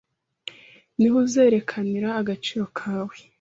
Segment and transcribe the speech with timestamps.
[0.97, 3.15] niho uzerekanira agaciro kawe